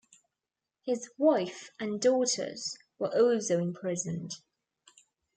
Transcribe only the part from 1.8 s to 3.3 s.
daughters were